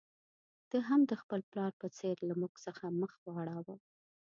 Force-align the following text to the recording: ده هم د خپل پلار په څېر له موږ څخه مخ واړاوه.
ده 0.69 0.77
هم 0.87 1.01
د 1.07 1.13
خپل 1.21 1.39
پلار 1.51 1.71
په 1.81 1.87
څېر 1.97 2.15
له 2.29 2.33
موږ 2.41 2.53
څخه 2.65 2.83
مخ 3.01 3.11
واړاوه. 3.25 3.75